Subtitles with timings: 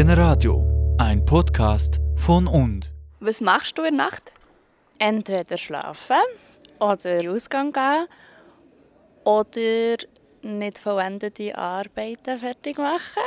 [0.00, 0.64] Generadio,
[0.98, 2.92] ein Podcast von und.
[3.18, 4.22] Was machst du in der Nacht?
[5.00, 6.22] Entweder schlafen
[6.78, 8.06] oder Ausgang gehen
[9.24, 9.96] oder
[10.42, 13.24] nicht vollendete Arbeiten fertig machen.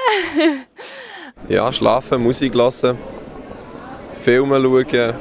[1.49, 2.97] ja, schlafen, Musik hören,
[4.15, 5.15] Filme schauen,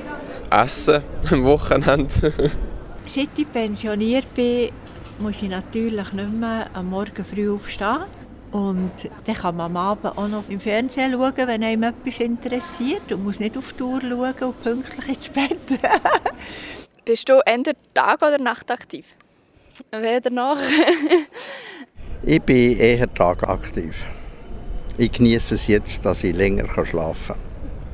[0.53, 2.33] essen am Wochenende.
[3.07, 4.71] Seit ich pensioniert bin,
[5.19, 8.05] muss ich natürlich nicht mehr am Morgen früh aufstehen.
[8.53, 8.91] Und
[9.27, 13.25] dann kann man am Abend auch noch im Fernsehen schauen, wenn einem etwas interessiert und
[13.25, 15.81] muss nicht auf die Uhr schauen und pünktlich ins Bett.
[17.05, 19.17] Bist du entweder Tag- oder Nachtaktiv?
[19.93, 20.59] Weder noch.
[22.23, 24.05] ich bin eher tagaktiv.
[24.99, 27.43] Ich genieße es jetzt, dass ich länger schlafen kann.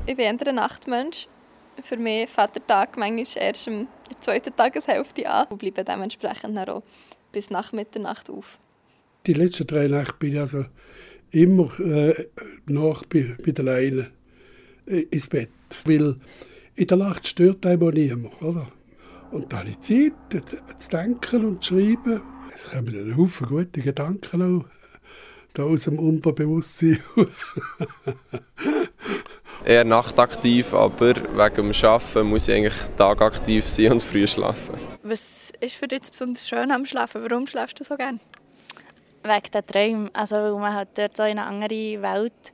[0.07, 1.29] Ich bin eher ein Nachtmensch.
[1.83, 6.59] Für mich fährt der Tag manchmal erst in der zweiten Tageshälfte an und bleibe dementsprechend
[6.69, 6.83] auch
[7.31, 8.59] bis nach Mitternacht auf.
[9.27, 10.65] Die letzten drei Nächte bin ich also
[11.33, 12.15] immer äh,
[12.67, 14.07] nach bei, bei der Leine
[14.87, 15.51] äh, ins Bett.
[15.85, 16.17] Weil
[16.77, 18.41] in der Nacht stört einem auch niemand.
[18.41, 18.69] Oder?
[19.33, 20.41] Und dann habe ich Zeit äh,
[20.79, 22.23] zu denken und zu schreiben.
[22.55, 24.65] Es kommen einen Haufen gute Gedanken auch
[25.55, 27.03] da aus dem Unterbewusstsein.
[29.65, 34.77] Eher nachtaktiv, aber wegen dem Arbeiten muss ich eigentlich tagaktiv sein und früh schlafen.
[35.03, 37.23] Was ist für dich besonders schön am Schlafen?
[37.23, 38.21] Warum schläfst du so gerne?
[39.29, 40.11] Wegen der Träume.
[40.13, 42.53] Also weil man halt dort so in eine andere Welt,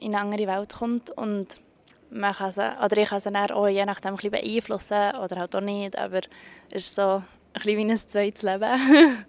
[0.00, 1.60] in eine andere Welt kommt und
[2.10, 5.40] man kann sie, oder ich kann sie dann auch je nachdem ein bisschen beeinflussen oder
[5.40, 6.20] halt auch nicht, aber
[6.70, 8.64] es ist so ein bisschen wie ein zweites Leben.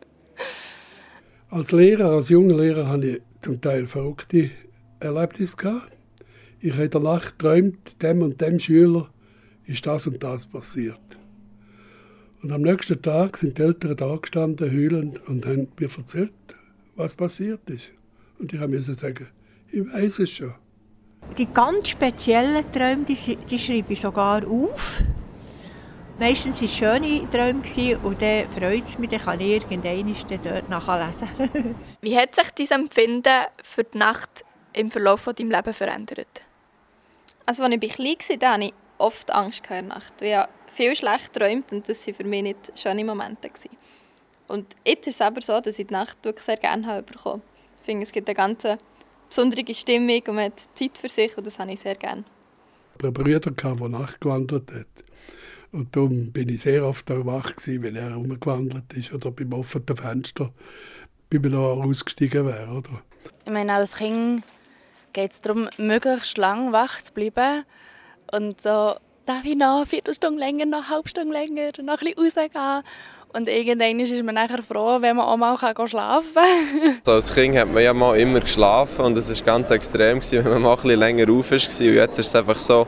[1.50, 4.52] als Lehrer, als junger Lehrer hatte ich zum Teil verrückte
[5.00, 5.92] Erlebnisse gehabt.
[6.60, 9.10] Ich habe in der Nacht geträumt, dem und dem Schüler
[9.66, 11.00] ist das und das passiert.
[12.42, 16.32] Und am nächsten Tag sind die Eltern da gestanden, heulend, und haben mir erzählt,
[16.98, 17.94] was passiert ist.
[18.40, 19.28] Und ich musste sagen,
[19.72, 20.54] ich weiß es schon.
[21.38, 25.04] Die ganz speziellen Träume, die, die schreibe ich sogar auf.
[26.20, 30.70] Meistens waren es schöne Träume und dann freut es mich, dann kann ich irgendwann dort
[30.70, 31.30] nachlesen.
[32.02, 34.44] Wie hat sich dein Empfinden für die Nacht
[34.74, 36.42] im Verlauf von deinem Leben verändert?
[37.46, 40.14] Also als ich klein war, hatte ich oft Angst in der Nacht.
[40.22, 43.52] Ich habe viel schlecht geträumt und das waren für mich nicht schöne Momente.
[44.48, 47.42] Und jetzt ist es aber so, dass ich die Nacht wirklich sehr gerne habe bekommen.
[47.80, 48.66] Ich finde, es gibt eine ganz
[49.28, 52.24] besondere Stimmung und man hat Zeit für sich und das habe ich sehr gerne.
[53.00, 54.88] Ich hatte einen Bruder, der nachgewandert hat.
[55.72, 59.54] Und darum bin ich sehr oft auch wach gewesen, wenn er herumgewandert ist oder beim
[59.54, 60.52] offenen Fenster
[61.30, 62.70] bei mir noch ausgestiegen wäre.
[62.70, 63.02] Oder?
[63.46, 64.44] Ich meine, als Kind
[65.14, 67.66] geht es darum, möglichst lang wach zu bleiben.
[68.32, 68.96] Und so,
[69.28, 72.84] darf ich noch eine Viertelstunde länger, noch eine halbe Stunde länger, noch ein bisschen rausgehen.
[73.34, 76.96] Und irgendwann ist man nachher froh, wenn man auch mal schlafen kann.
[77.06, 80.44] so, als Kind hat man ja mal immer geschlafen und es war ganz extrem, wenn
[80.44, 81.58] man mal ein bisschen länger auf war.
[81.58, 82.88] Und jetzt ist es einfach so,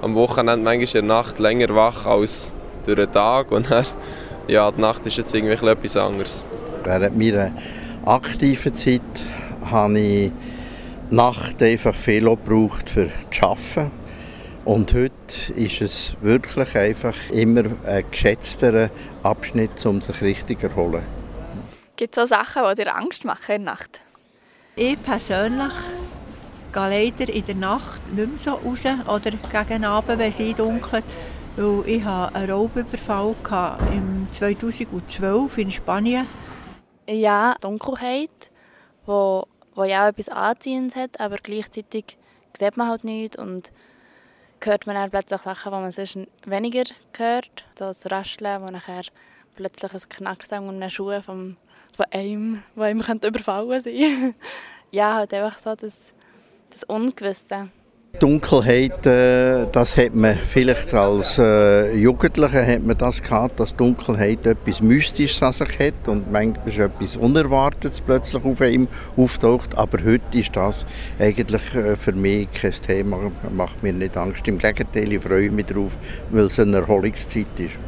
[0.00, 2.52] am Wochenende manchmal in der Nacht länger wach als
[2.86, 3.50] durch den Tag.
[3.50, 3.84] Und dann,
[4.48, 6.44] ja, die Nacht ist jetzt irgendwie etwas anderes.
[6.84, 7.52] Während meiner
[8.06, 9.02] aktiven Zeit
[9.68, 10.32] habe ich
[11.10, 13.99] Nacht einfach viel gebraucht für zu arbeiten.
[14.64, 18.90] Und heute ist es wirklich einfach immer ein geschätzterer
[19.22, 21.02] Abschnitt, um sich richtig zu erholen.
[21.96, 24.00] Gibt es auch Sachen, die dir Angst machen in der Nacht?
[24.76, 25.72] Ich persönlich
[26.72, 31.04] gehe leider in der Nacht nicht mehr so raus oder gegen Abend, wenn es dunkelt.
[31.56, 33.34] Weil ich hatte einen Raubüberfall
[33.92, 36.26] im 2012 in Spanien.
[37.08, 38.50] Ja, Dunkelheit,
[39.04, 42.18] wo wo ja auch etwas Anziehendes hat, aber gleichzeitig
[42.56, 43.72] sieht man halt nichts und
[44.62, 46.84] hört man dann plötzlich Sachen, die man sonst weniger
[47.16, 47.64] hört.
[47.78, 49.02] So das Rascheln, wo nachher
[49.56, 51.56] plötzlich ein Knacksen und eine Schuhe vom,
[51.96, 54.34] von einem, der einem überfallen sein
[54.90, 56.12] Ja, halt einfach so das,
[56.68, 57.70] das Ungewisse.
[58.18, 59.06] Dunkelheit,
[59.72, 65.42] das hat man vielleicht als äh, Jugendlicher hat man das gehabt, dass Dunkelheit etwas Mystisches
[65.42, 69.78] an sich hat und manchmal ist etwas Unerwartetes plötzlich auf ihm auftaucht.
[69.78, 70.84] Aber heute ist das
[71.18, 74.46] eigentlich äh, für mich kein Thema, macht mir nicht Angst.
[74.48, 75.92] Im Gegenteil, ich freue mich darauf,
[76.30, 77.78] weil es eine Erholungszeit ist.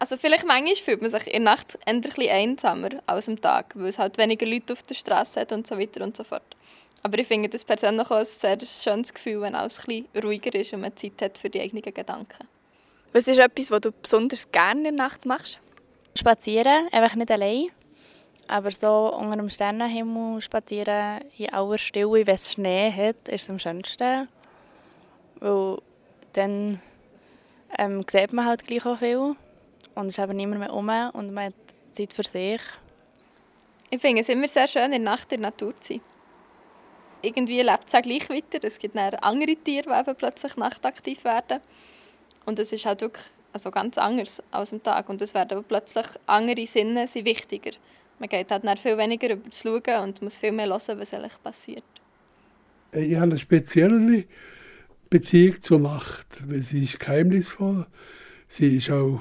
[0.00, 3.88] Also vielleicht manchmal fühlt man sich in der Nacht bisschen einsamer als am Tag, weil
[3.88, 6.56] es halt weniger Leute auf der Straße hat und so weiter und so fort.
[7.02, 10.54] Aber ich finde das persönlich auch ein sehr schönes Gefühl, wenn alles ein bisschen ruhiger
[10.54, 12.48] ist und man Zeit hat für die eigenen Gedanken.
[13.12, 15.60] Was ist etwas, was du besonders gerne in der Nacht machst?
[16.16, 17.68] Spazieren, einfach nicht allein.
[18.48, 23.50] Aber so unter dem Sternenhimmel spazieren, in aller Stille, wenn es Schnee hat, ist es
[23.50, 24.28] am schönsten.
[25.40, 25.78] Weil
[26.32, 26.80] dann
[27.78, 29.36] ähm, sieht man halt gleich auch viel.
[29.94, 31.54] Und es ist aber niemand mehr um und man hat
[31.92, 32.60] Zeit für sich.
[33.90, 36.00] Ich finde es immer sehr schön, in der Nacht in der Natur zu sein.
[37.22, 38.58] Irgendwie lebt es auch gleich weiter.
[38.62, 41.60] Es gibt dann andere Tiere, die plötzlich nachtaktiv werden.
[42.46, 45.08] Und es ist halt wirklich also ganz anders als am Tag.
[45.08, 47.72] Und es werden plötzlich andere Sinne sind wichtiger.
[48.18, 51.14] Man geht halt dann viel weniger über das Schauen und muss viel mehr hören, was
[51.14, 51.84] eigentlich passiert.
[52.92, 54.24] Ich habe eine spezielle
[55.10, 57.86] Beziehung zur weil sie ist geheimnisvoll.
[58.48, 59.20] Sie ist auch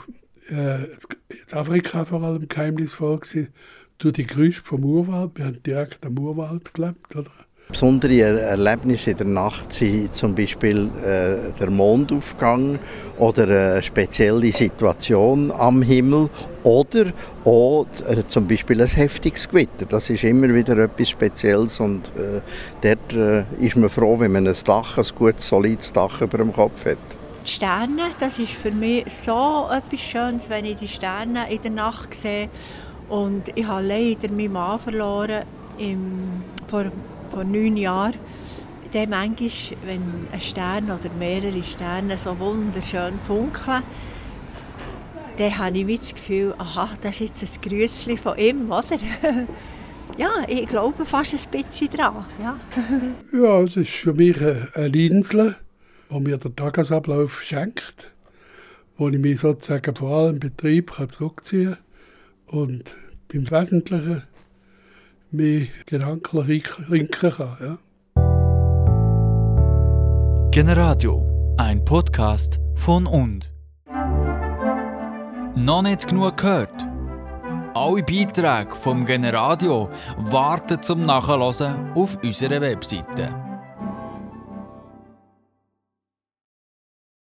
[0.50, 3.54] äh, in Afrika vor allem geheimnisvoll gewesen,
[3.98, 5.38] durch die Geräusche vom Urwald.
[5.38, 7.16] Wir haben direkt am Urwald gelebt.
[7.16, 7.32] Oder?
[7.69, 12.80] Besondere Erlebnisse in der Nacht sind zum Beispiel äh, der Mondaufgang
[13.18, 16.30] oder eine spezielle Situation am Himmel
[16.64, 17.08] oder
[17.44, 19.86] auch äh, zum Beispiel ein heftiges Gewitter.
[19.90, 22.40] Das ist immer wieder etwas Spezielles und äh,
[22.81, 26.54] dort äh, ist man froh, wenn man ein Dach, ein gutes, solides Dach über dem
[26.54, 26.98] Kopf hat.
[27.46, 31.72] Die Sterne, das ist für mich so etwas Schönes, wenn ich die Sterne in der
[31.72, 32.48] Nacht sehe.
[33.10, 35.44] Und ich habe leider meinen Mann verloren
[35.78, 36.92] im, vor
[37.38, 38.16] vor neun Jahren,
[38.94, 40.01] dann manchmal, wenn
[40.31, 43.84] ein Stern oder mehrere Sterne so wunderschön funkeln,
[45.38, 48.98] dann habe ich das Gefühl, aha, das ist jetzt ein Grüßchen von ihm, oder?
[50.18, 52.25] ja, ich glaube fast ein bisschen dran.
[52.42, 52.57] Ja,
[53.39, 54.36] ja es ist für mich
[54.74, 55.57] eine Insel,
[56.10, 58.13] die mir den Tagesablauf schenkt,
[58.98, 61.78] wo ich mich sozusagen vor allem Betrieb zurückziehen
[62.48, 62.95] kann und
[63.31, 64.24] beim Wesentlichen
[65.31, 67.57] mehr gedanklich lenken kann.
[67.62, 67.77] Ja.
[70.51, 73.51] Generadio, ein Podcast von und.
[75.56, 76.88] Noch nicht genug gehört?
[77.74, 83.47] Alle Beiträge vom Generadio warten zum Nachhören auf unserer Webseite